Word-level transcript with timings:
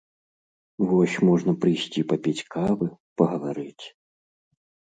Вось 0.91 1.15
можна 1.27 1.51
прыйсці 1.67 2.05
папіць 2.15 2.45
кавы, 2.57 2.87
пагаварыць. 3.21 3.85